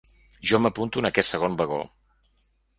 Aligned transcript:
Jo 0.51 0.59
m’apunto 0.63 1.03
en 1.05 1.09
aquest 1.11 1.35
segon 1.37 1.61
vagó. 1.63 1.81